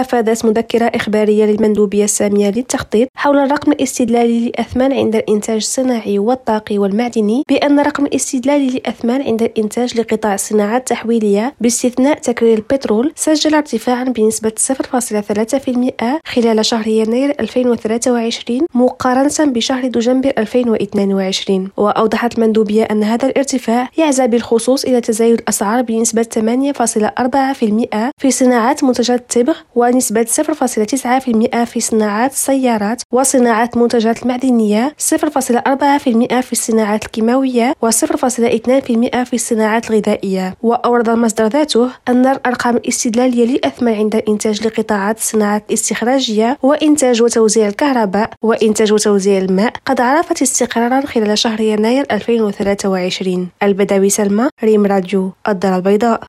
[0.00, 7.42] أفادت مذكرة إخبارية للمندوبية السامية للتخطيط حول الرقم الاستدلالي للأثمان عند الإنتاج الصناعي والطاقي والمعدني
[7.48, 14.52] بأن الرقم الاستدلالي للأثمان عند الإنتاج لقطاع الصناعات التحويلية باستثناء تكرير البترول سجل ارتفاعا بنسبة
[14.72, 24.26] 0.3% خلال شهر يناير 2023 مقارنة بشهر دجنبر 2022 وأوضحت المندوبية أن هذا الارتفاع يعزى
[24.26, 33.02] بالخصوص إلى تزايد الأسعار بنسبة 8.4% في صناعات منتجات التبغ ونسبة 0.9% في صناعات السيارات
[33.12, 40.56] وصناعات المنتجات المعدنية 0.4% في الصناعات الكيماوية و0.2% في الصناعات الغذائية.
[40.62, 48.30] وأورد المصدر ذاته أن الأرقام الاستدلالية للأثمان عند إنتاج لقطاعات الصناعات الاستخراجية وإنتاج وتوزيع الكهرباء
[48.42, 55.76] وإنتاج وتوزيع الماء قد عرفت استقرارا خلال شهر يناير 2023 البدوي سلمى ريم راديو الدار
[55.76, 56.24] البيضاء.